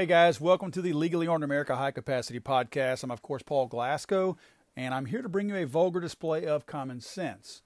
[0.00, 3.04] Hey guys, welcome to the Legally Armed America High Capacity Podcast.
[3.04, 4.38] I'm, of course, Paul Glasgow,
[4.74, 7.60] and I'm here to bring you a vulgar display of common sense.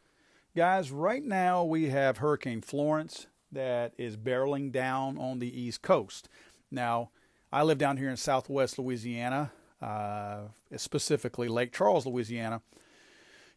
[0.57, 6.29] Guys, right now we have Hurricane Florence that is barreling down on the East Coast.
[6.73, 7.11] Now,
[7.53, 12.63] I live down here in southwest Louisiana, uh, specifically Lake Charles, Louisiana.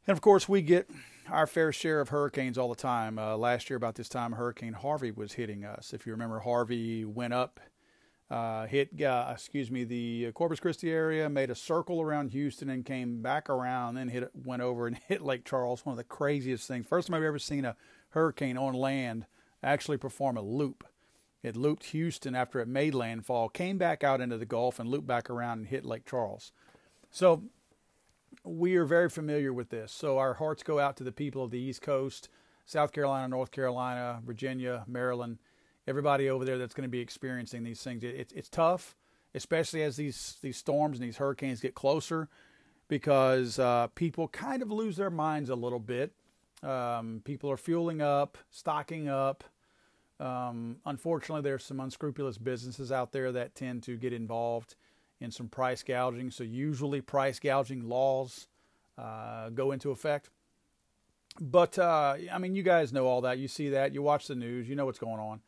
[0.05, 0.87] And of course, we get
[1.31, 3.17] our fair share of hurricanes all the time.
[3.17, 5.93] Uh, last year, about this time, Hurricane Harvey was hitting us.
[5.95, 7.59] If you remember, Harvey went up,
[8.29, 12.85] uh, hit, uh, excuse me, the Corpus Christi area, made a circle around Houston, and
[12.85, 15.85] came back around, then hit, went over and hit Lake Charles.
[15.85, 16.85] One of the craziest things.
[16.87, 17.75] First time I've ever seen a
[18.09, 19.25] hurricane on land
[19.63, 20.83] actually perform a loop.
[21.41, 25.07] It looped Houston after it made landfall, came back out into the Gulf, and looped
[25.07, 26.51] back around and hit Lake Charles.
[27.09, 27.43] So
[28.43, 29.91] we are very familiar with this.
[29.91, 32.29] So our hearts go out to the people of the East Coast,
[32.65, 35.37] South Carolina, North Carolina, Virginia, Maryland,
[35.87, 38.03] everybody over there that's going to be experiencing these things.
[38.03, 38.95] It, it's tough,
[39.33, 42.29] especially as these these storms and these hurricanes get closer,
[42.87, 46.11] because uh, people kind of lose their minds a little bit.
[46.63, 49.43] Um, people are fueling up, stocking up.
[50.19, 54.75] Um, unfortunately, there's some unscrupulous businesses out there that tend to get involved
[55.19, 56.31] in some price gouging.
[56.31, 58.47] So usually, price gouging laws
[58.97, 60.29] uh, go into effect.
[61.39, 63.37] But uh, I mean, you guys know all that.
[63.37, 63.93] You see that.
[63.93, 64.67] You watch the news.
[64.67, 65.41] You know what's going on.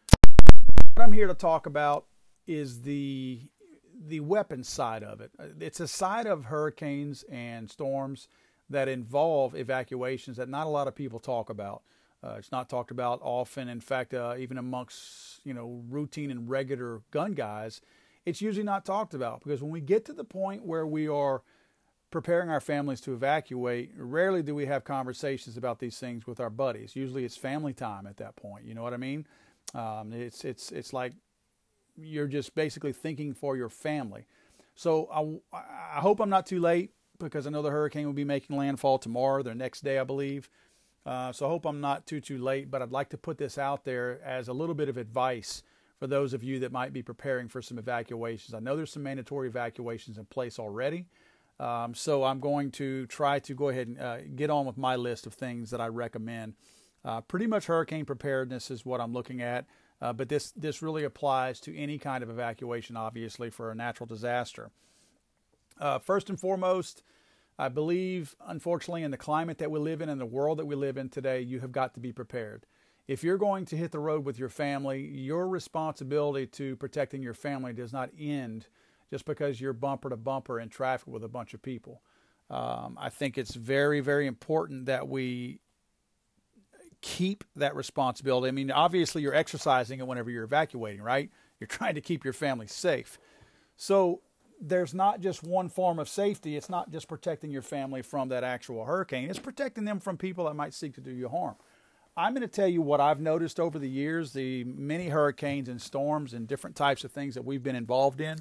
[0.99, 2.07] What I'm here to talk about
[2.45, 3.39] is the
[4.05, 5.31] the weapons side of it.
[5.61, 8.27] It's a side of hurricanes and storms
[8.69, 11.83] that involve evacuations that not a lot of people talk about.
[12.21, 13.69] Uh, it's not talked about often.
[13.69, 17.79] In fact, uh, even amongst you know routine and regular gun guys,
[18.25, 21.43] it's usually not talked about because when we get to the point where we are
[22.11, 26.49] preparing our families to evacuate, rarely do we have conversations about these things with our
[26.49, 26.93] buddies.
[26.93, 28.65] Usually, it's family time at that point.
[28.65, 29.25] You know what I mean?
[29.73, 31.13] Um, it's it's it's like
[31.97, 34.25] you're just basically thinking for your family.
[34.75, 35.57] So I,
[35.97, 38.97] I hope I'm not too late because I know the hurricane will be making landfall
[38.97, 40.49] tomorrow, the next day, I believe.
[41.05, 42.71] Uh, so I hope I'm not too too late.
[42.71, 45.63] But I'd like to put this out there as a little bit of advice
[45.99, 48.53] for those of you that might be preparing for some evacuations.
[48.53, 51.05] I know there's some mandatory evacuations in place already.
[51.59, 54.95] Um, so I'm going to try to go ahead and uh, get on with my
[54.95, 56.53] list of things that I recommend.
[57.03, 59.65] Uh, pretty much hurricane preparedness is what I'm looking at,
[60.01, 64.07] uh, but this this really applies to any kind of evacuation, obviously, for a natural
[64.07, 64.71] disaster.
[65.79, 67.03] Uh, first and foremost,
[67.57, 70.75] I believe, unfortunately, in the climate that we live in and the world that we
[70.75, 72.65] live in today, you have got to be prepared
[73.09, 77.33] if you're going to hit the road with your family, your responsibility to protecting your
[77.33, 78.67] family does not end
[79.09, 82.03] just because you're bumper to bumper in traffic with a bunch of people.
[82.51, 85.59] Um, I think it's very, very important that we
[87.01, 88.47] keep that responsibility.
[88.47, 91.29] I mean, obviously, you're exercising it whenever you're evacuating, right?
[91.59, 93.17] You're trying to keep your family safe.
[93.77, 94.21] So,
[94.61, 96.57] there's not just one form of safety.
[96.57, 100.45] It's not just protecting your family from that actual hurricane, it's protecting them from people
[100.45, 101.55] that might seek to do you harm.
[102.17, 105.81] I'm going to tell you what I've noticed over the years, the many hurricanes and
[105.81, 108.39] storms and different types of things that we've been involved in.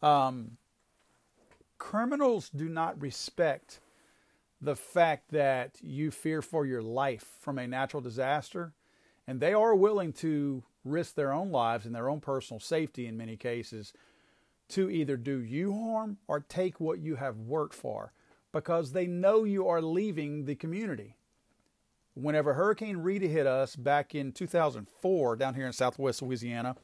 [0.00, 0.56] Um,
[1.76, 3.80] criminals do not respect
[4.60, 8.72] the fact that you fear for your life from a natural disaster,
[9.26, 13.16] and they are willing to risk their own lives and their own personal safety in
[13.16, 13.92] many cases
[14.68, 18.12] to either do you harm or take what you have worked for
[18.52, 21.16] because they know you are leaving the community
[22.14, 26.76] whenever Hurricane Rita hit us back in 2004 down here in southwest Louisiana,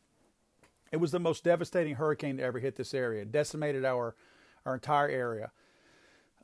[0.92, 3.22] it was the most devastating hurricane to ever hit this area.
[3.22, 4.14] It decimated our,
[4.64, 5.50] our entire area.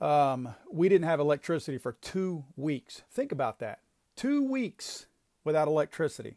[0.03, 3.03] Um, we didn't have electricity for two weeks.
[3.11, 3.81] Think about that.
[4.17, 5.07] Two weeks
[5.45, 6.37] without electricity.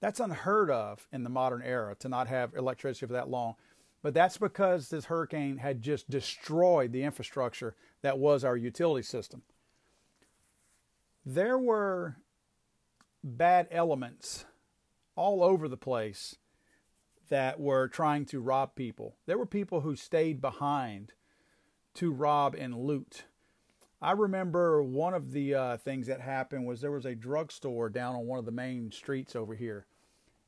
[0.00, 3.54] That's unheard of in the modern era to not have electricity for that long.
[4.02, 9.42] But that's because this hurricane had just destroyed the infrastructure that was our utility system
[11.34, 12.16] there were
[13.22, 14.46] bad elements
[15.14, 16.36] all over the place
[17.28, 19.16] that were trying to rob people.
[19.26, 21.12] There were people who stayed behind
[21.98, 23.24] to rob and loot.
[24.00, 28.14] I remember one of the uh, things that happened was there was a drugstore down
[28.14, 29.84] on one of the main streets over here.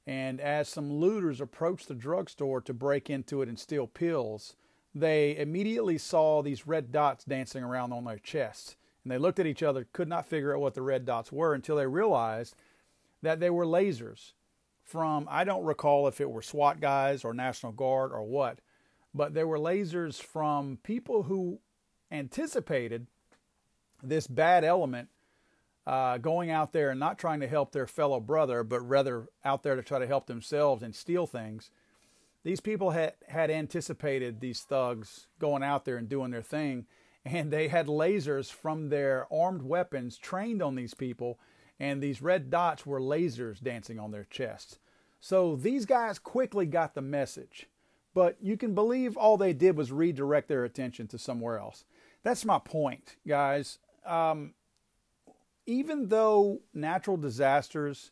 [0.07, 4.55] And as some looters approached the drugstore to break into it and steal pills,
[4.95, 8.77] they immediately saw these red dots dancing around on their chests.
[9.03, 11.53] And they looked at each other, could not figure out what the red dots were
[11.53, 12.55] until they realized
[13.23, 14.35] that they were lasers
[14.85, 18.61] from, I don't recall if it were SWAT guys or National Guard or what,
[19.15, 21.61] but there were lasers from people who
[22.11, 23.07] anticipated
[24.03, 25.09] this bad element
[25.87, 29.63] uh, going out there and not trying to help their fellow brother, but rather out
[29.63, 31.71] there to try to help themselves and steal things.
[32.43, 36.87] these people had, had anticipated these thugs going out there and doing their thing,
[37.25, 41.39] and they had lasers from their armed weapons trained on these people,
[41.79, 44.79] and these red dots were lasers dancing on their chests.
[45.21, 47.67] So these guys quickly got the message,
[48.15, 51.85] but you can believe all they did was redirect their attention to somewhere else.
[52.23, 53.79] That's my point, guys.
[54.05, 54.55] Um,
[55.67, 58.11] even though natural disasters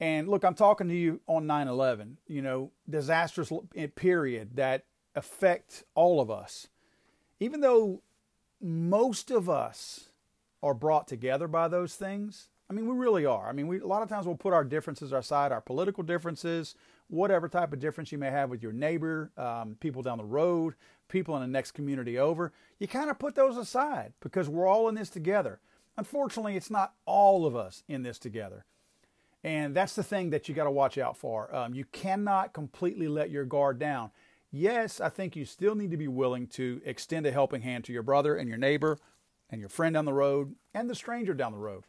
[0.00, 3.52] and look, I'm talking to you on 9 11, you know, disasters
[3.94, 4.84] period that
[5.14, 6.68] affect all of us.
[7.40, 8.02] Even though
[8.60, 10.10] most of us
[10.62, 13.48] are brought together by those things, I mean, we really are.
[13.48, 16.74] I mean, we, a lot of times we'll put our differences aside, our political differences,
[17.08, 20.74] whatever type of difference you may have with your neighbor, um, people down the road,
[21.08, 22.52] people in the next community over.
[22.78, 25.60] You kind of put those aside because we're all in this together.
[25.96, 28.64] Unfortunately, it's not all of us in this together.
[29.44, 31.54] And that's the thing that you got to watch out for.
[31.54, 34.10] Um, you cannot completely let your guard down.
[34.50, 37.92] Yes, I think you still need to be willing to extend a helping hand to
[37.92, 38.98] your brother and your neighbor
[39.50, 41.84] and your friend down the road and the stranger down the road.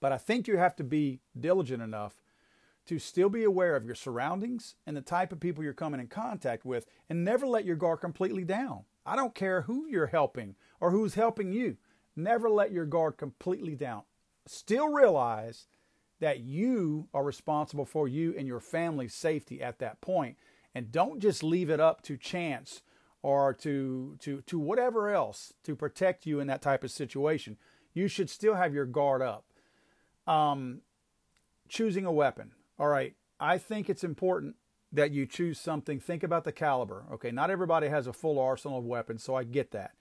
[0.00, 2.21] But I think you have to be diligent enough
[2.86, 6.08] to still be aware of your surroundings and the type of people you're coming in
[6.08, 8.84] contact with and never let your guard completely down.
[9.06, 11.76] I don't care who you're helping or who's helping you.
[12.16, 14.02] Never let your guard completely down.
[14.46, 15.66] Still realize
[16.20, 20.36] that you are responsible for you and your family's safety at that point
[20.74, 22.82] and don't just leave it up to chance
[23.22, 27.56] or to to to whatever else to protect you in that type of situation
[27.94, 29.44] you should still have your guard up
[30.26, 30.80] um,
[31.68, 34.56] choosing a weapon all right i think it's important
[34.92, 38.78] that you choose something think about the caliber okay not everybody has a full arsenal
[38.78, 39.92] of weapons so i get that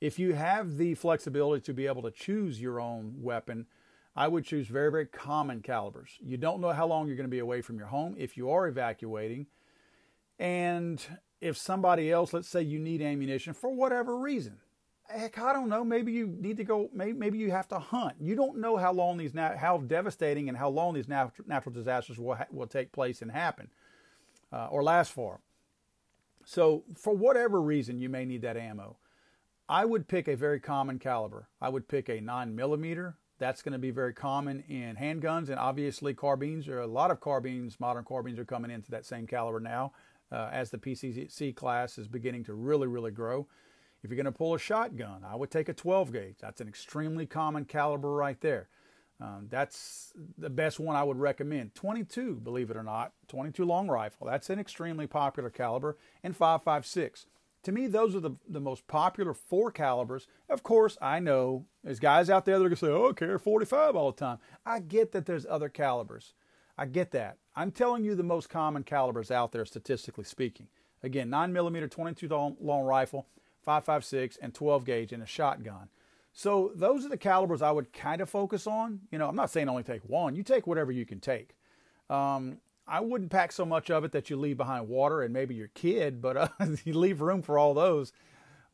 [0.00, 3.66] if you have the flexibility to be able to choose your own weapon
[4.18, 6.10] I would choose very, very common calibers.
[6.18, 8.50] You don't know how long you're going to be away from your home if you
[8.50, 9.46] are evacuating.
[10.40, 11.00] And
[11.40, 14.58] if somebody else, let's say you need ammunition for whatever reason,
[15.08, 15.84] heck, I don't know.
[15.84, 16.90] Maybe you need to go.
[16.92, 18.16] Maybe, maybe you have to hunt.
[18.20, 22.18] You don't know how long these how devastating and how long these natural, natural disasters
[22.18, 23.70] will will take place and happen,
[24.52, 25.40] uh, or last for.
[26.44, 28.96] So for whatever reason, you may need that ammo.
[29.68, 31.48] I would pick a very common caliber.
[31.60, 35.58] I would pick a nine millimeter, that's going to be very common in handguns and
[35.58, 36.66] obviously carbines.
[36.66, 39.92] There are a lot of carbines, modern carbines are coming into that same caliber now
[40.32, 43.46] uh, as the PCC class is beginning to really, really grow.
[44.02, 46.36] If you're going to pull a shotgun, I would take a 12 gauge.
[46.40, 48.68] That's an extremely common caliber right there.
[49.20, 51.74] Um, that's the best one I would recommend.
[51.74, 54.28] 22, believe it or not, 22 long rifle.
[54.28, 57.26] That's an extremely popular caliber, and 5.56.
[57.64, 60.28] To me, those are the, the most popular four calibers.
[60.48, 63.12] Of course, I know there's guys out there that are going to say, oh, I
[63.12, 64.38] carry 45 all the time.
[64.64, 66.34] I get that there's other calibers.
[66.76, 67.38] I get that.
[67.56, 70.68] I'm telling you the most common calibers out there, statistically speaking.
[71.02, 73.26] Again, 9mm 22 long, long rifle,
[73.68, 75.88] 5.56, and 12 gauge in a shotgun.
[76.32, 79.00] So those are the calibers I would kind of focus on.
[79.10, 80.34] You know, I'm not saying only take one.
[80.34, 81.54] You take whatever you can take.
[82.08, 85.54] Um, I wouldn't pack so much of it that you leave behind water and maybe
[85.54, 86.48] your kid, but uh,
[86.84, 88.12] you leave room for all those.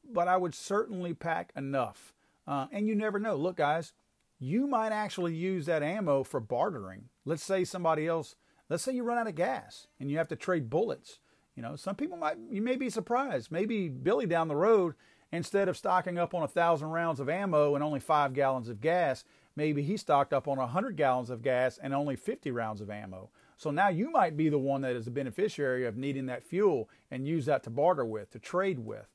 [0.09, 2.13] But I would certainly pack enough.
[2.47, 3.35] Uh, and you never know.
[3.35, 3.95] Look, guys,
[4.39, 7.09] you might actually use that ammo for bartering.
[7.25, 8.37] Let's say somebody else,
[8.69, 11.19] let's say you run out of gas and you have to trade bullets.
[11.57, 13.53] You know, some people might, you may be surprised.
[13.53, 14.95] Maybe Billy down the road,
[15.31, 18.81] instead of stocking up on a thousand rounds of ammo and only five gallons of
[18.81, 19.25] gas,
[19.57, 22.91] maybe he stocked up on a hundred gallons of gas and only 50 rounds of
[22.91, 23.31] ammo.
[23.57, 26.89] So now you might be the one that is the beneficiary of needing that fuel
[27.11, 29.07] and use that to barter with, to trade with.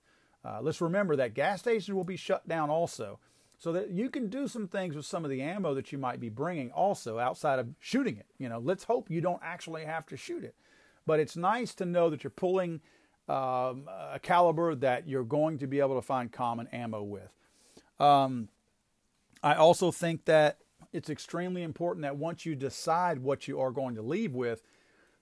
[0.44, 3.20] Uh, let's remember that gas stations will be shut down also.
[3.58, 6.22] So that you can do some things with some of the ammo that you might
[6.22, 8.26] be bringing also outside of shooting it.
[8.38, 10.56] You know, let's hope you don't actually have to shoot it.
[11.06, 12.82] But it's nice to know that you're pulling
[13.28, 17.32] um, a caliber that you're going to be able to find common ammo with.
[18.00, 18.50] Um,
[19.44, 20.58] I also think that
[20.92, 24.64] it's extremely important that once you decide what you are going to leave with,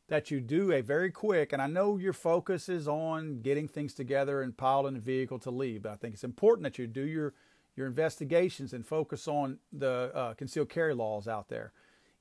[0.08, 3.94] that you do a very quick, and I know your focus is on getting things
[3.94, 6.88] together and piled in a vehicle to leave, but I think it's important that you
[6.88, 7.34] do your,
[7.76, 11.74] your investigations and focus on the uh, concealed carry laws out there.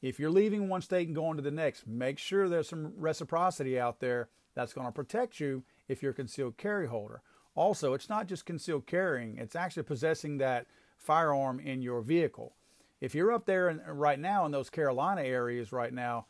[0.08, 3.78] If you're leaving one state and going to the next, make sure there's some reciprocity
[3.78, 7.22] out there that's going to protect you if you're a concealed carry holder.
[7.54, 10.66] Also, it's not just concealed carrying, it's actually possessing that
[10.98, 12.54] firearm in your vehicle
[13.00, 16.26] if you're up there in, right now in those Carolina areas right now,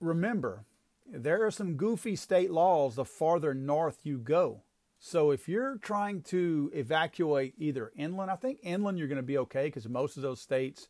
[0.00, 0.64] remember
[1.06, 4.62] there are some goofy state laws the farther north you go.
[4.98, 9.38] So if you're trying to evacuate either inland, I think inland you're going to be
[9.38, 10.88] okay because most of those states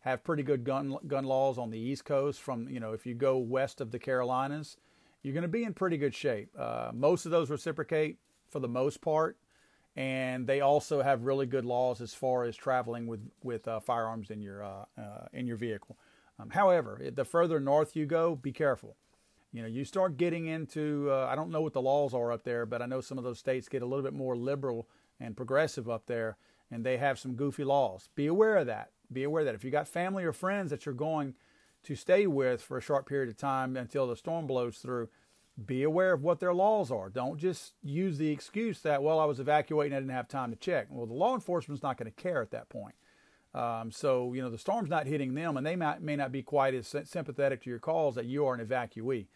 [0.00, 2.40] have pretty good gun gun laws on the East Coast.
[2.40, 4.76] From you know if you go west of the Carolinas
[5.22, 6.50] you're going to be in pretty good shape.
[6.58, 9.36] Uh, most of those reciprocate for the most part,
[9.96, 14.30] and they also have really good laws as far as traveling with with uh, firearms
[14.30, 15.98] in your uh, uh, in your vehicle.
[16.38, 18.96] Um, however, the further north you go, be careful.
[19.52, 22.44] You know, you start getting into uh, I don't know what the laws are up
[22.44, 24.88] there, but I know some of those states get a little bit more liberal
[25.18, 26.36] and progressive up there,
[26.70, 28.08] and they have some goofy laws.
[28.14, 28.92] Be aware of that.
[29.12, 31.34] Be aware that if you got family or friends that you're going
[31.84, 35.08] to stay with for a short period of time until the storm blows through,
[35.64, 37.08] be aware of what their laws are.
[37.08, 40.56] Don't just use the excuse that, well, I was evacuating, I didn't have time to
[40.56, 40.86] check.
[40.90, 42.94] Well, the law enforcement's not going to care at that point.
[43.54, 46.42] Um, so, you know, the storm's not hitting them, and they might, may not be
[46.42, 49.26] quite as sympathetic to your calls that you are an evacuee.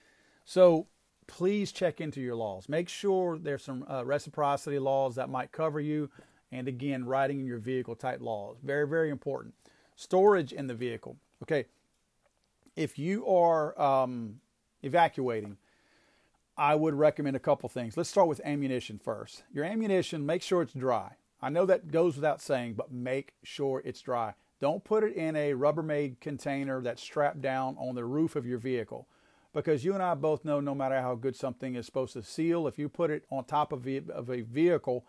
[0.44, 0.86] So,
[1.26, 2.68] please check into your laws.
[2.68, 6.10] Make sure there's some uh, reciprocity laws that might cover you.
[6.52, 8.58] And again, riding in your vehicle type laws.
[8.62, 9.54] Very, very important.
[9.96, 11.16] Storage in the vehicle.
[11.42, 11.64] Okay.
[12.76, 14.40] If you are um,
[14.82, 15.56] evacuating,
[16.56, 17.96] I would recommend a couple things.
[17.96, 19.42] Let's start with ammunition first.
[19.52, 21.12] Your ammunition, make sure it's dry.
[21.40, 24.34] I know that goes without saying, but make sure it's dry.
[24.60, 28.58] Don't put it in a Rubbermaid container that's strapped down on the roof of your
[28.58, 29.08] vehicle.
[29.52, 32.66] Because you and I both know no matter how good something is supposed to seal,
[32.68, 35.04] if you put it on top of, of a vehicle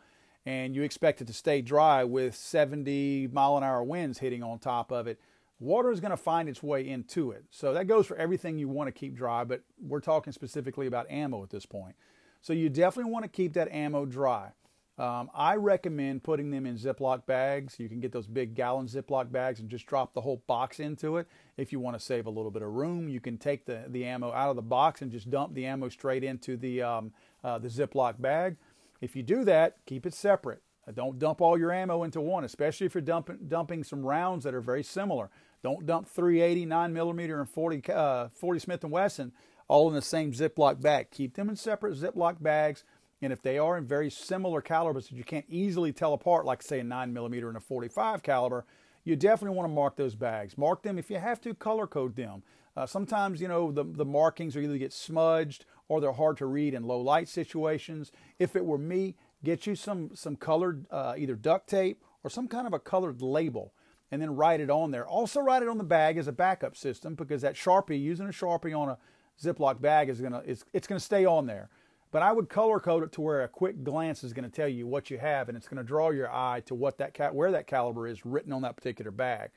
[0.45, 4.59] and you expect it to stay dry with 70 mile an hour winds hitting on
[4.59, 5.19] top of it,
[5.59, 7.45] water is going to find its way into it.
[7.49, 11.09] So that goes for everything you want to keep dry, but we're talking specifically about
[11.09, 11.95] ammo at this point.
[12.41, 14.51] So you definitely want to keep that ammo dry.
[14.97, 17.79] Um, I recommend putting them in Ziploc bags.
[17.79, 21.17] You can get those big gallon Ziploc bags and just drop the whole box into
[21.17, 21.27] it.
[21.57, 24.05] If you want to save a little bit of room, you can take the, the
[24.05, 27.11] ammo out of the box and just dump the ammo straight into the, um,
[27.43, 28.57] uh, the Ziploc bag.
[29.03, 30.61] If you do that, keep it separate.
[30.93, 34.53] Don't dump all your ammo into one, especially if you're dumping, dumping some rounds that
[34.53, 35.29] are very similar.
[35.61, 39.33] Don't dump 380, 9 millimeter, and 40, uh, 40 Smith & Wesson
[39.67, 41.11] all in the same Ziploc bag.
[41.11, 42.85] Keep them in separate Ziploc bags.
[43.21, 46.61] And if they are in very similar calibers that you can't easily tell apart, like
[46.61, 48.65] say a 9 millimeter and a 45 caliber,
[49.03, 50.57] you definitely want to mark those bags.
[50.57, 52.41] Mark them if you have to, color code them.
[52.77, 56.45] Uh, sometimes, you know, the, the markings are either get smudged or they're hard to
[56.45, 58.11] read in low light situations.
[58.39, 62.47] If it were me, Get you some some colored uh, either duct tape or some
[62.47, 63.73] kind of a colored label,
[64.09, 65.05] and then write it on there.
[65.05, 68.31] Also write it on the bag as a backup system because that sharpie using a
[68.31, 68.97] sharpie on a
[69.41, 71.69] Ziploc bag is gonna it's, it's gonna stay on there.
[72.11, 74.67] But I would color code it to where a quick glance is going to tell
[74.67, 77.51] you what you have, and it's going to draw your eye to what that where
[77.51, 79.49] that caliber is written on that particular bag.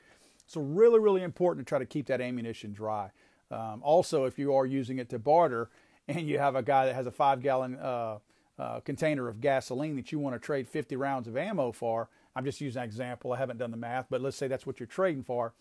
[0.47, 3.11] So really, really important to try to keep that ammunition dry.
[3.51, 5.69] Um, also, if you are using it to barter,
[6.07, 8.19] and you have a guy that has a five gallon uh,
[8.57, 12.09] uh, container of gasoline that you want to trade 50 rounds of ammo for.
[12.35, 13.33] I'm just using an example.
[13.33, 15.53] I haven't done the math, but let's say that's what you're trading for.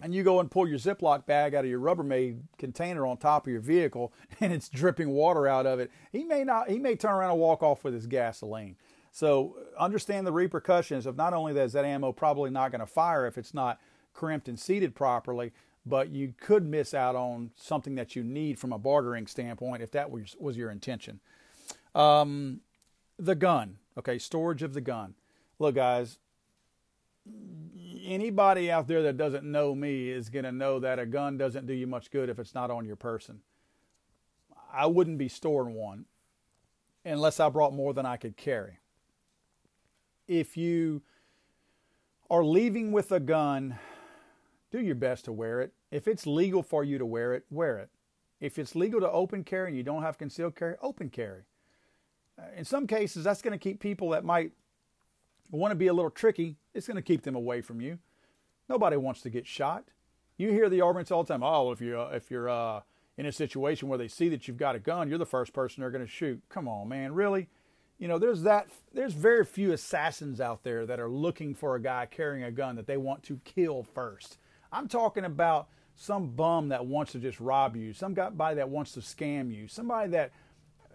[0.00, 3.46] And you go and pull your Ziploc bag out of your Rubbermaid container on top
[3.46, 5.90] of your vehicle, and it's dripping water out of it.
[6.12, 6.70] He may not.
[6.70, 8.76] He may turn around and walk off with his gasoline.
[9.10, 12.86] So understand the repercussions of not only that is that ammo probably not going to
[12.86, 13.80] fire if it's not
[14.12, 15.52] crimped and seated properly,
[15.88, 19.90] but you could miss out on something that you need from a bartering standpoint if
[19.92, 21.20] that was, was your intention.
[21.94, 22.60] Um,
[23.18, 25.14] the gun, okay, storage of the gun.
[25.58, 26.18] Look, guys,
[28.04, 31.66] anybody out there that doesn't know me is going to know that a gun doesn't
[31.66, 33.40] do you much good if it's not on your person.
[34.72, 36.04] I wouldn't be storing one
[37.04, 38.78] unless I brought more than I could carry.
[40.26, 41.02] If you
[42.30, 43.78] are leaving with a gun,
[44.70, 45.72] do your best to wear it.
[45.90, 47.90] If it's legal for you to wear it, wear it.
[48.40, 51.44] If it's legal to open carry and you don't have concealed carry, open carry
[52.56, 54.52] in some cases, that's going to keep people that might
[55.50, 57.98] want to be a little tricky, it's going to keep them away from you.
[58.68, 59.84] Nobody wants to get shot.
[60.36, 61.42] You hear the arguments all the time.
[61.42, 62.82] Oh, if you're uh, if you're uh,
[63.16, 65.80] in a situation where they see that you've got a gun, you're the first person
[65.80, 66.40] they're going to shoot.
[66.48, 67.48] Come on, man, really?
[67.98, 68.68] You know, there's that.
[68.92, 72.76] There's very few assassins out there that are looking for a guy carrying a gun
[72.76, 74.38] that they want to kill first.
[74.70, 75.68] I'm talking about
[76.00, 79.66] some bum that wants to just rob you, some guy that wants to scam you,
[79.66, 80.30] somebody that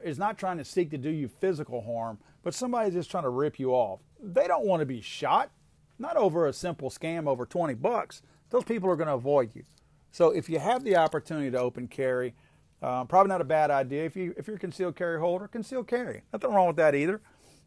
[0.02, 3.30] is not trying to seek to do you physical harm, but somebody's just trying to
[3.30, 4.00] rip you off.
[4.22, 5.52] They don't want to be shot,
[6.00, 8.22] not over a simple scam over 20 bucks.
[8.50, 9.66] Those people are going to avoid you.
[10.12, 12.34] So if you have the opportunity to open carry,
[12.82, 14.06] uh, probably not a bad idea.
[14.06, 16.22] If you if you're a concealed carry holder, concealed carry.
[16.32, 17.20] Nothing wrong with that either.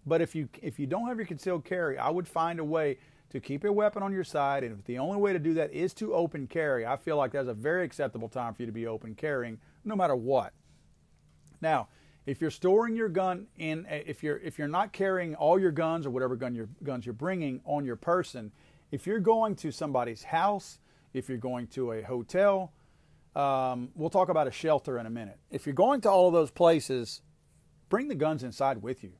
[0.07, 2.99] But if you if you don't have your concealed carry, I would find a way
[3.31, 4.65] to keep your weapon on your side.
[4.65, 7.33] And if the only way to do that is to open carry, I feel like
[7.33, 10.53] that's a very acceptable time for you to be open carrying, no matter what.
[11.61, 11.89] Now,
[12.25, 16.07] if you're storing your gun in, if you're if you're not carrying all your guns
[16.07, 18.53] or whatever gun your guns you're bringing on your person,
[18.91, 20.79] if you're going to somebody's house,
[21.13, 22.73] if you're going to a hotel,
[23.37, 25.39] Um, we'll talk about a shelter in a minute.
[25.51, 27.21] If you're going to all of those places,
[27.91, 29.13] bring the guns inside with you.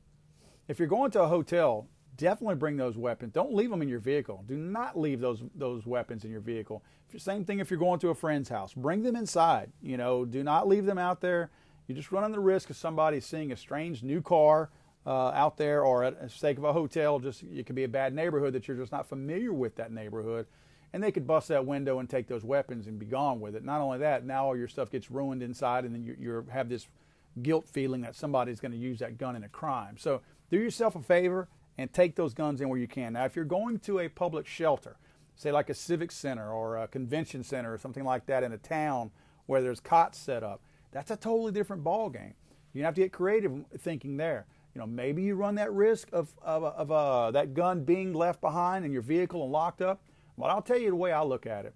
[0.67, 1.87] If you're going to a hotel,
[2.17, 3.33] definitely bring those weapons.
[3.33, 4.43] Don't leave them in your vehicle.
[4.47, 6.83] Do not leave those those weapons in your vehicle.
[7.17, 8.73] Same thing if you're going to a friend's house.
[8.73, 9.71] Bring them inside.
[9.81, 11.51] You know, do not leave them out there.
[11.87, 14.69] You're just running the risk of somebody seeing a strange new car
[15.05, 17.89] uh, out there, or at the sake of a hotel, just it could be a
[17.89, 20.47] bad neighborhood that you're just not familiar with that neighborhood,
[20.91, 23.63] and they could bust that window and take those weapons and be gone with it.
[23.63, 26.67] Not only that, now all your stuff gets ruined inside, and then you you have
[26.67, 26.87] this
[27.41, 29.95] guilt feeling that somebody's going to use that gun in a crime.
[29.97, 33.13] So do yourself a favor and take those guns in where you can.
[33.13, 34.97] Now, if you're going to a public shelter,
[35.35, 38.57] say like a civic center or a convention center or something like that in a
[38.57, 39.11] town
[39.45, 42.33] where there's cots set up, that's a totally different ball game.
[42.73, 44.45] You have to get creative thinking there.
[44.73, 48.41] You know, maybe you run that risk of, of, of uh, that gun being left
[48.41, 50.01] behind in your vehicle and locked up.
[50.37, 51.73] But I'll tell you the way I look at it.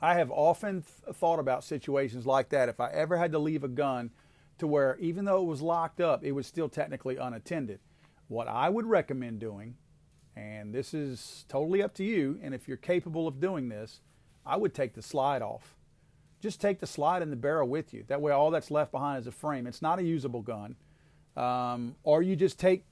[0.00, 2.68] I have often th- thought about situations like that.
[2.68, 4.10] If I ever had to leave a gun
[4.58, 7.80] to where even though it was locked up, it was still technically unattended.
[8.28, 9.76] What I would recommend doing,
[10.34, 14.00] and this is totally up to you, and if you're capable of doing this,
[14.44, 15.76] I would take the slide off.
[16.40, 18.04] Just take the slide and the barrel with you.
[18.08, 19.66] That way, all that's left behind is a frame.
[19.66, 20.76] It's not a usable gun.
[21.36, 22.84] Um, or you just take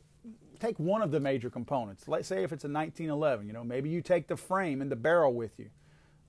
[0.61, 2.09] take one of the major components.
[2.09, 4.97] Let's say if it's a 1911, you know, maybe you take the frame and the
[4.97, 5.69] barrel with you.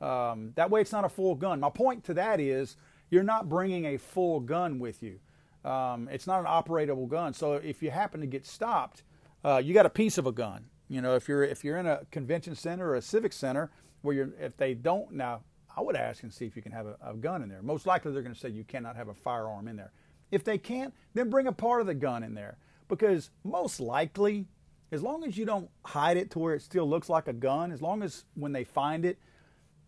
[0.06, 1.60] Um, that way, it's not a full gun.
[1.60, 2.76] My point to that is
[3.10, 5.20] you're not bringing a full gun with you.
[5.66, 7.34] Um, it's not an operatable gun.
[7.34, 9.04] So if you happen to get stopped,
[9.44, 10.66] uh, you got a piece of a gun.
[10.88, 14.16] You know, if you're if you're in a convention center or a civic center where
[14.16, 15.42] you're if they don't now,
[15.76, 17.64] I would ask and see if you can have a, a gun in there.
[17.64, 19.92] Most likely they're going to say you cannot have a firearm in there.
[20.32, 22.58] If they can't, then bring a part of the gun in there
[22.88, 24.48] because most likely,
[24.92, 27.72] as long as you don't hide it to where it still looks like a gun,
[27.72, 29.18] as long as when they find it,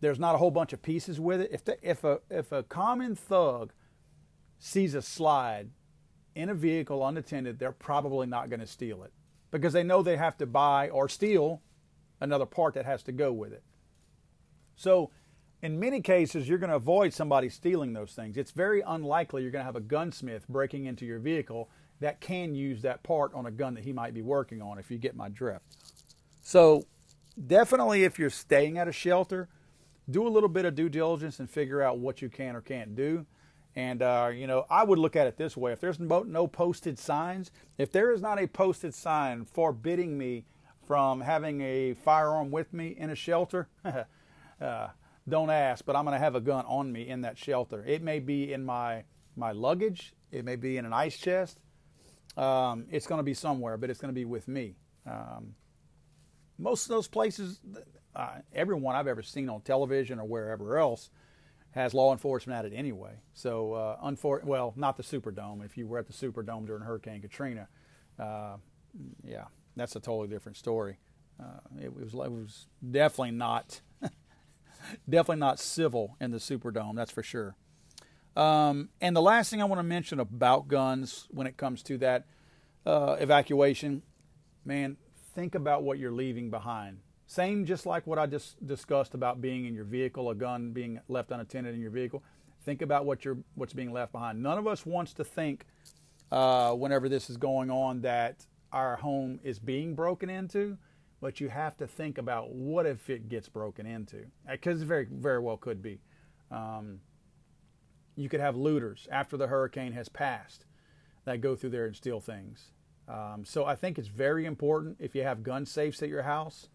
[0.00, 1.50] there's not a whole bunch of pieces with it.
[1.52, 3.72] If the, if a if a common thug
[4.58, 5.70] sees a slide
[6.34, 9.12] in a vehicle unattended, they're probably not going to steal it
[9.50, 11.62] because they know they have to buy or steal
[12.20, 13.62] another part that has to go with it.
[14.76, 15.10] So,
[15.60, 18.36] in many cases, you're going to avoid somebody stealing those things.
[18.36, 21.68] It's very unlikely you're going to have a gunsmith breaking into your vehicle
[21.98, 24.88] that can use that part on a gun that he might be working on, if
[24.88, 25.64] you get my drift.
[26.44, 26.86] So,
[27.46, 29.48] definitely, if you're staying at a shelter,
[30.08, 32.94] do a little bit of due diligence and figure out what you can or can't
[32.94, 33.26] do.
[33.78, 36.48] And, uh, you know, I would look at it this way if there's no, no
[36.48, 40.46] posted signs, if there is not a posted sign forbidding me
[40.88, 43.68] from having a firearm with me in a shelter,
[44.60, 44.88] uh,
[45.28, 47.84] don't ask, but I'm going to have a gun on me in that shelter.
[47.86, 49.04] It may be in my,
[49.36, 51.60] my luggage, it may be in an ice chest.
[52.36, 54.74] Um, it's going to be somewhere, but it's going to be with me.
[55.06, 55.54] Um,
[56.58, 57.60] most of those places,
[58.16, 61.10] uh, everyone I've ever seen on television or wherever else,
[61.72, 63.20] has law enforcement at it anyway.
[63.34, 65.64] So, uh, unfor- well, not the Superdome.
[65.64, 67.68] If you were at the Superdome during Hurricane Katrina,
[68.18, 68.56] uh,
[69.24, 69.44] yeah,
[69.76, 70.98] that's a totally different story.
[71.40, 73.80] Uh, it, was it was definitely not
[75.08, 76.96] definitely not civil in the Superdome.
[76.96, 77.54] That's for sure.
[78.36, 81.98] Um, and the last thing I want to mention about guns when it comes to
[81.98, 82.26] that
[82.86, 84.02] uh, evacuation,
[84.64, 84.96] man,
[85.34, 86.98] think about what you're leaving behind.
[87.28, 90.98] Same, just like what I just discussed about being in your vehicle, a gun being
[91.08, 92.22] left unattended in your vehicle.
[92.64, 94.42] Think about what you're, what's being left behind.
[94.42, 95.66] None of us wants to think,
[96.32, 100.78] uh, whenever this is going on, that our home is being broken into.
[101.20, 104.88] But you have to think about what if it gets broken into, because uh, it
[104.88, 106.00] very, very well could be.
[106.50, 107.00] Um,
[108.16, 110.64] you could have looters after the hurricane has passed
[111.26, 112.70] that go through there and steal things.
[113.06, 116.68] Um, so I think it's very important if you have gun safes at your house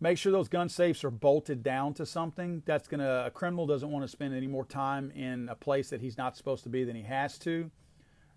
[0.00, 2.62] Make sure those gun safes are bolted down to something.
[2.66, 5.90] That's going to, a criminal doesn't want to spend any more time in a place
[5.90, 7.70] that he's not supposed to be than he has to.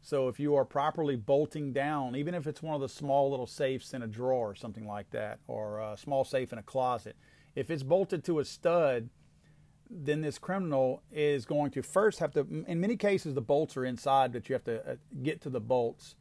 [0.02, 3.46] So if you are properly bolting down, even if it's one of the small little
[3.46, 7.16] safes in a drawer or something like that, or a small safe in a closet,
[7.54, 9.10] if it's bolted to a stud,
[9.92, 13.86] then this criminal is going to first have to, in many cases, the bolts are
[13.86, 16.16] inside, but you have to uh, get to the bolts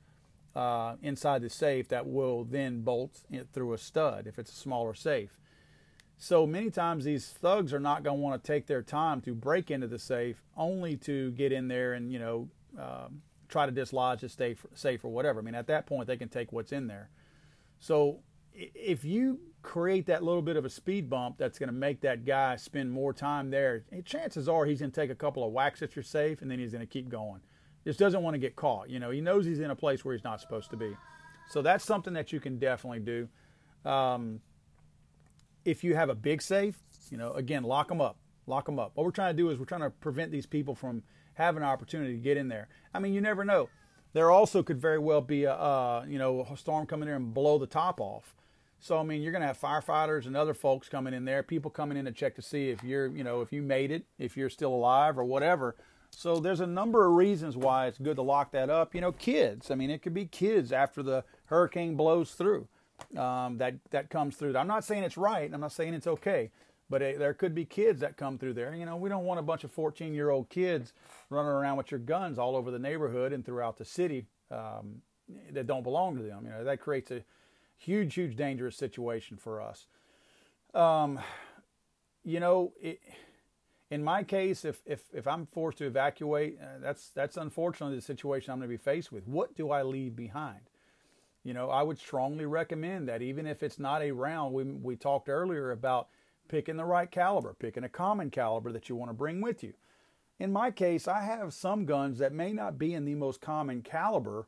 [0.54, 3.20] uh, inside the safe that will then bolt
[3.52, 5.38] through a stud if it's a smaller safe.
[6.18, 9.34] So many times these thugs are not going to want to take their time to
[9.34, 13.08] break into the safe only to get in there and you know uh,
[13.48, 15.40] try to dislodge the safe, safe or whatever.
[15.40, 17.10] I mean, at that point they can take what's in there.
[17.78, 18.20] So
[18.52, 22.24] if you create that little bit of a speed bump that's going to make that
[22.24, 25.80] guy spend more time there, chances are he's going to take a couple of whacks
[25.80, 27.40] at your safe and then he's going to keep going
[27.84, 28.90] just doesn't want to get caught.
[28.90, 30.96] You know, he knows he's in a place where he's not supposed to be.
[31.48, 33.28] So that's something that you can definitely do.
[33.88, 34.40] Um,
[35.64, 38.16] if you have a big safe, you know, again, lock them up.
[38.46, 38.92] Lock them up.
[38.94, 41.02] What we're trying to do is we're trying to prevent these people from
[41.34, 42.68] having an opportunity to get in there.
[42.94, 43.68] I mean, you never know.
[44.12, 47.34] There also could very well be a uh, you know a storm coming in and
[47.34, 48.34] blow the top off.
[48.80, 51.70] So I mean, you're going to have firefighters and other folks coming in there, people
[51.70, 54.36] coming in to check to see if you're you know if you made it, if
[54.36, 55.76] you're still alive or whatever.
[56.10, 58.94] So there's a number of reasons why it's good to lock that up.
[58.94, 59.70] You know, kids.
[59.70, 62.68] I mean, it could be kids after the hurricane blows through.
[63.16, 64.56] Um, that that comes through.
[64.56, 65.50] I'm not saying it's right.
[65.52, 66.50] I'm not saying it's okay,
[66.90, 68.74] but it, there could be kids that come through there.
[68.74, 70.92] You know, we don't want a bunch of 14 year old kids
[71.30, 75.00] running around with your guns all over the neighborhood and throughout the city um,
[75.52, 76.44] that don't belong to them.
[76.44, 77.24] You know, that creates a
[77.78, 79.86] huge, huge dangerous situation for us.
[80.74, 81.18] Um,
[82.22, 83.00] you know, it,
[83.90, 88.02] in my case, if, if, if I'm forced to evacuate, uh, that's, that's unfortunately the
[88.02, 89.26] situation I'm going to be faced with.
[89.26, 90.60] What do I leave behind?
[91.42, 94.96] You know, I would strongly recommend that even if it's not a round, we, we
[94.96, 96.08] talked earlier about
[96.48, 99.72] picking the right caliber, picking a common caliber that you want to bring with you.
[100.38, 103.82] In my case, I have some guns that may not be in the most common
[103.82, 104.46] caliber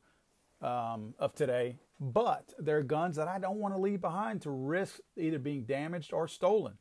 [0.60, 5.00] um, of today, but they're guns that I don't want to leave behind to risk
[5.16, 6.74] either being damaged or stolen.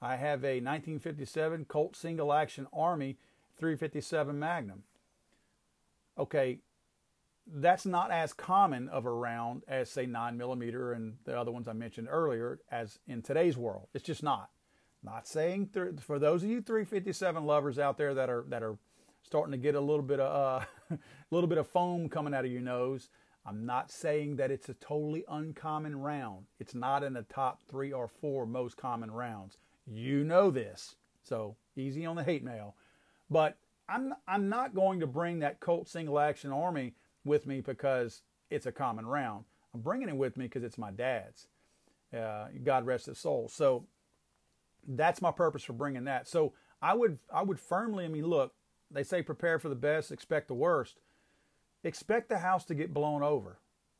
[0.00, 3.16] I have a 1957 Colt Single Action Army
[3.56, 4.84] 357 Magnum.
[6.16, 6.58] Okay,
[7.46, 11.66] that's not as common of a round as say 9 millimeter and the other ones
[11.66, 13.88] I mentioned earlier as in today's world.
[13.94, 14.50] It's just not.
[15.02, 18.76] Not saying th- for those of you 357 lovers out there that are that are
[19.22, 20.98] starting to get a little bit of uh, a
[21.30, 23.08] little bit of foam coming out of your nose.
[23.46, 26.46] I'm not saying that it's a totally uncommon round.
[26.58, 29.56] It's not in the top three or four most common rounds.
[29.90, 32.74] You know this, so easy on the hate mail.
[33.30, 33.56] But
[33.88, 38.66] I'm I'm not going to bring that Colt Single Action Army with me because it's
[38.66, 39.44] a common round.
[39.74, 41.48] I'm bringing it with me because it's my dad's.
[42.16, 43.48] Uh, God rest his soul.
[43.52, 43.86] So
[44.86, 46.26] that's my purpose for bringing that.
[46.28, 48.54] So I would I would firmly, I mean, look,
[48.90, 51.00] they say prepare for the best, expect the worst.
[51.84, 53.58] Expect the house to get blown over.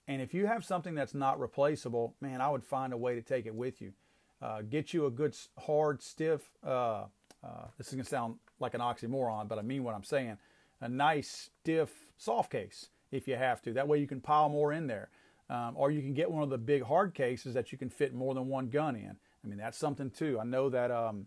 [0.09, 3.23] And if you have something that's not replaceable, man, I would find a way to
[3.23, 3.93] take it with you.
[4.41, 7.05] Uh, get you a good, hard, stiff, uh,
[7.45, 10.39] uh, this is to sound like an oxymoron, but I mean what I'm saying.
[10.81, 13.73] A nice, stiff, soft case if you have to.
[13.73, 15.11] That way you can pile more in there.
[15.51, 18.15] Um, or you can get one of the big hard cases that you can fit
[18.15, 19.17] more than one gun in.
[19.43, 20.39] I mean, that's something too.
[20.39, 21.27] I know that, um,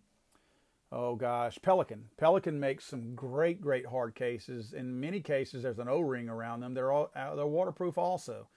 [0.91, 2.05] oh gosh, Pelican.
[2.17, 4.73] Pelican makes some great, great hard cases.
[4.73, 6.75] In many cases, there's an O-ring around them.
[6.75, 8.47] They're all uh, they're waterproof also.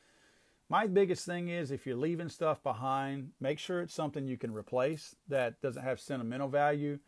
[0.68, 4.53] My biggest thing is if you're leaving stuff behind, make sure it's something you can
[4.53, 6.98] replace that doesn't have sentimental value.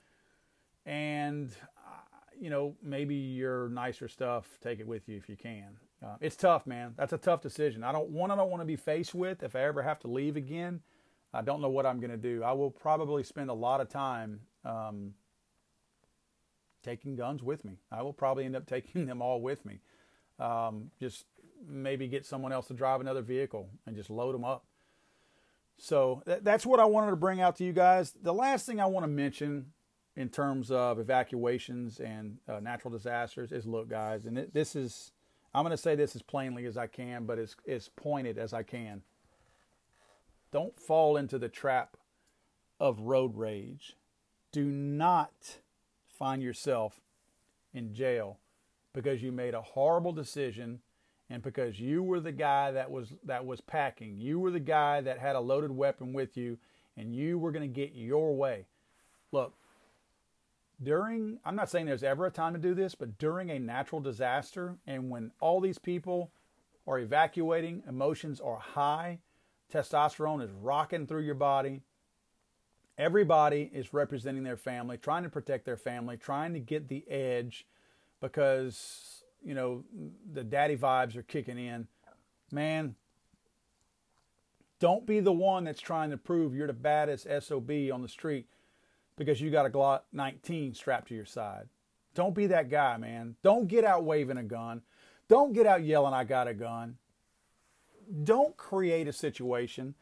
[0.85, 5.79] And, uh, you know, maybe your nicer stuff, take it with you if you can.
[6.05, 6.95] Uh, it's tough, man.
[6.97, 7.83] That's a tough decision.
[7.83, 10.09] I don't one I don't want to be faced with if I ever have to
[10.09, 10.83] leave again
[11.37, 12.43] I don't know what I'm going to do.
[12.43, 15.13] I will probably spend a lot of time um,
[16.83, 17.79] taking guns with me.
[17.93, 19.81] I will probably end up taking them all with me.
[20.39, 21.27] Um, just
[21.67, 24.65] maybe get someone else to drive another vehicle and just load them up.
[25.79, 28.13] So th- that's what I wanted to bring out to you guys.
[28.21, 29.73] The last thing I want to mention
[30.17, 35.13] in terms of evacuations and uh, natural disasters is look, guys, and this is,
[35.55, 38.55] I'm going to say this as plainly as I can, but as, as pointed as
[38.55, 39.03] I can.
[40.53, 41.97] Don't fall into the trap
[42.81, 43.97] of road rage.
[44.53, 45.59] Do not
[46.07, 47.01] find yourself
[47.75, 48.39] in jail
[48.95, 50.81] because you made a horrible decision
[51.29, 54.17] and because you were the guy that was that was packing.
[54.17, 56.59] You were the guy that had a loaded weapon with you
[56.97, 58.67] and you were going to get your way.
[59.33, 59.55] Look,
[60.83, 64.01] during I'm not saying there's ever a time to do this, but during a natural
[64.01, 66.31] disaster and when all these people
[66.87, 69.19] are evacuating, emotions are high,
[69.73, 71.83] Testosterone is rocking through your body.
[72.99, 77.67] Everybody is representing their family, trying to protect their family, trying to get the edge
[78.21, 79.16] because,
[79.47, 79.85] you know,
[80.33, 81.87] the daddy vibes are kicking in.
[82.51, 82.97] Man,
[84.81, 88.47] don't be the one that's trying to prove you're the baddest SOB on the street
[89.17, 91.69] because you got a Glock 19 strapped to your side.
[92.15, 93.37] Don't be that guy, man.
[93.43, 94.83] Don't get out waving a gun.
[95.29, 96.99] Don't get out yelling, I got a gun
[98.25, 99.95] don't create a situation.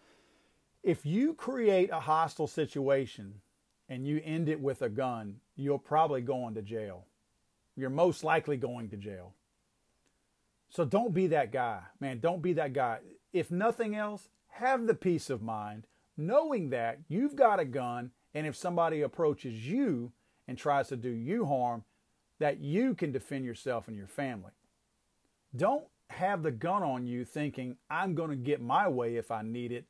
[0.83, 3.41] If you create a hostile situation
[3.89, 7.07] and you end it with a gun, you're probably going to jail.
[7.77, 9.35] You're most likely going to jail.
[10.69, 12.21] So don't be that guy, man.
[12.21, 12.99] Don't be that guy.
[13.33, 18.47] If nothing else, have the peace of mind knowing that you've got a gun, and
[18.47, 20.13] if somebody approaches you
[20.47, 21.85] and tries to do you harm,
[22.39, 24.53] that you can defend yourself and your family.
[25.55, 29.43] Don't have the gun on you thinking, I'm going to get my way if I
[29.43, 29.87] need it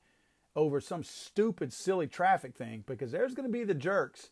[0.56, 4.30] over some stupid, silly traffic thing because there's going to be the jerks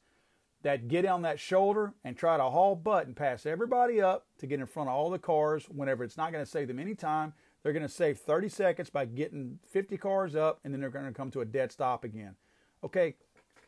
[0.63, 4.47] that get on that shoulder and try to haul butt and pass everybody up to
[4.47, 6.95] get in front of all the cars whenever it's not going to save them any
[6.95, 7.35] time.
[7.63, 11.07] They're going to save 30 seconds by getting 50 cars up and then they're going
[11.07, 12.37] to come to a dead stop again.
[12.85, 13.15] Okay,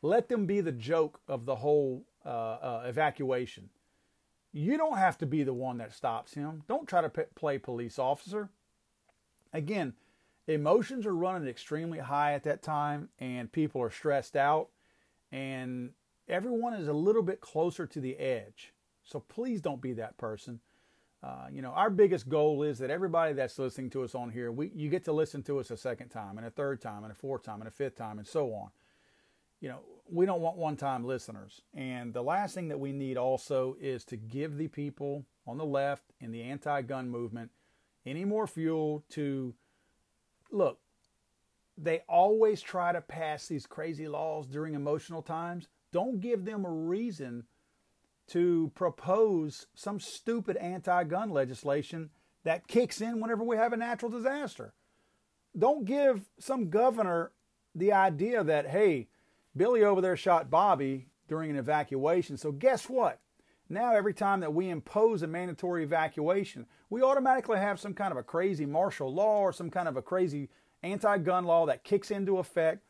[0.02, 3.70] let them be the joke of the whole uh, uh, evacuation.
[4.52, 6.62] You don't have to be the one that stops him.
[6.68, 8.50] Don't try to p- play police officer.
[9.52, 9.94] Again,
[10.46, 14.68] emotions are running extremely high at that time and people are stressed out
[15.32, 15.90] and
[16.28, 18.72] everyone is a little bit closer to the edge.
[19.02, 20.60] So please don't be that person.
[21.22, 24.52] Uh, you know, our biggest goal is that everybody that's listening to us on here,
[24.52, 27.10] we, you get to listen to us a second time, and a third time, and
[27.10, 28.70] a fourth time, and a fifth time, and so on.
[29.60, 31.62] You know, we don't want one time listeners.
[31.72, 35.64] And the last thing that we need also is to give the people on the
[35.64, 37.50] left in the anti gun movement
[38.04, 39.54] any more fuel to
[40.50, 40.78] look,
[41.76, 45.68] they always try to pass these crazy laws during emotional times.
[45.94, 47.44] Don't give them a reason
[48.26, 52.10] to propose some stupid anti gun legislation
[52.42, 54.74] that kicks in whenever we have a natural disaster.
[55.56, 57.30] Don't give some governor
[57.76, 59.06] the idea that, hey,
[59.56, 62.36] Billy over there shot Bobby during an evacuation.
[62.36, 63.20] So guess what?
[63.68, 68.18] Now, every time that we impose a mandatory evacuation, we automatically have some kind of
[68.18, 70.48] a crazy martial law or some kind of a crazy
[70.82, 72.82] anti gun law that kicks into effect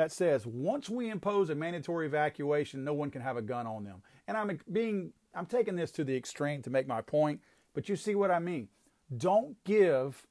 [0.00, 3.84] that says once we impose a mandatory evacuation, no one can have a gun on
[3.84, 4.02] them.
[4.26, 7.40] And I'm being I'm taking this to the extreme to make my point,
[7.74, 8.68] but you see what I mean.
[9.14, 10.26] Don't give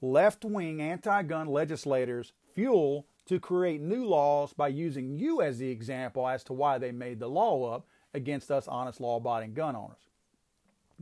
[0.00, 6.42] left-wing anti-gun legislators fuel to create new laws by using you as the example as
[6.44, 10.08] to why they made the law up against us honest law-abiding gun owners.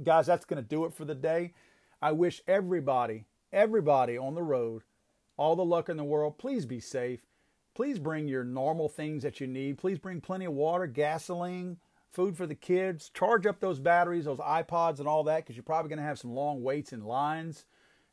[0.02, 1.54] Guys, that's going to do it for the day.
[2.02, 4.82] I wish everybody, everybody on the road
[5.38, 6.36] all the luck in the world.
[6.36, 7.27] Please be safe.
[7.78, 9.78] Please bring your normal things that you need.
[9.78, 11.76] Please bring plenty of water, gasoline,
[12.10, 13.08] food for the kids.
[13.14, 16.18] Charge up those batteries, those iPods, and all that because you're probably going to have
[16.18, 17.66] some long waits and lines.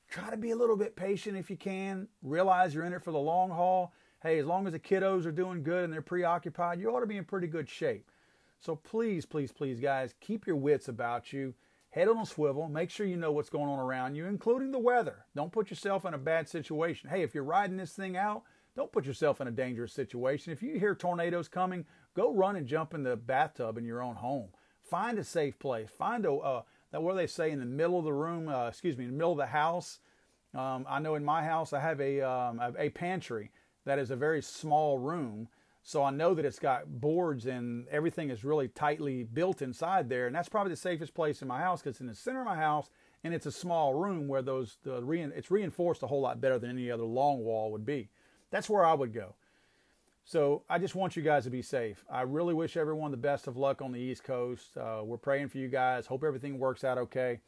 [0.08, 2.08] Try to be a little bit patient if you can.
[2.22, 3.92] Realize you're in it for the long haul.
[4.22, 7.08] Hey, as long as the kiddos are doing good and they're preoccupied, you ought to
[7.08, 8.12] be in pretty good shape.
[8.60, 11.56] So please, please, please, guys, keep your wits about you.
[11.90, 12.70] Head on a swivel.
[12.70, 15.26] Make sure you know what's going on around you, including the weather.
[15.36, 17.10] Don't put yourself in a bad situation.
[17.10, 18.44] Hey, if you're riding this thing out,
[18.76, 20.52] don't put yourself in a dangerous situation.
[20.52, 21.86] If you hear tornadoes coming,
[22.16, 24.50] go run and jump in the bathtub in your own home.
[24.90, 25.90] Find a safe place.
[25.98, 26.62] Find a uh,
[26.92, 28.48] that what they say in the middle of the room.
[28.50, 30.00] Uh, excuse me, in the middle of the house.
[30.54, 33.52] Um, I know in my house I have a um, a pantry
[33.86, 35.48] that is a very small room,
[35.84, 40.28] so I know that it's got boards and everything is really tightly built inside there,
[40.28, 42.46] and that's probably the safest place in my house because it's in the center of
[42.46, 42.90] my house
[43.26, 46.60] and it's a small room where those the re, it's reinforced a whole lot better
[46.60, 48.08] than any other long wall would be.
[48.56, 49.36] That's where I would go.
[50.24, 52.06] So I just want you guys to be safe.
[52.10, 54.78] I really wish everyone the best of luck on the East Coast.
[54.78, 56.08] Uh, we're praying for you guys.
[56.08, 57.42] Hope everything works out okay.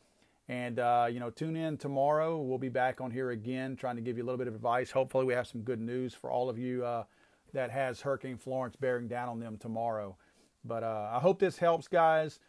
[0.50, 2.42] And, uh, you know, tune in tomorrow.
[2.42, 4.92] We'll be back on here again trying to give you a little bit of advice.
[4.92, 7.06] Hopefully, we have some good news for all of you uh,
[7.54, 10.18] that has Hurricane Florence bearing down on them tomorrow.
[10.66, 12.42] But uh, I hope this helps, guys.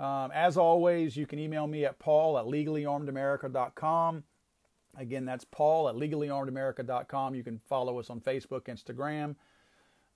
[0.00, 4.24] Um, as always, you can email me at paul at legallyarmedamerica.com.
[4.96, 7.34] Again, that's Paul at legallyarmedamerica.com.
[7.34, 9.36] You can follow us on Facebook, Instagram,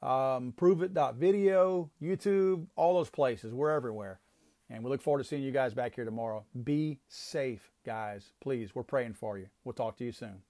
[0.07, 3.55] um, pruveit.video, YouTube, all those places.
[3.55, 4.21] We're everywhere.
[4.69, 6.45] And we look forward to seeing you guys back here tomorrow.
[6.65, 8.33] Be safe, guys.
[8.41, 9.47] Please, we're praying for you.
[9.65, 10.43] We'll talk to you soon.